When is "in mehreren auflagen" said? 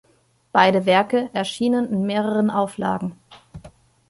1.91-3.19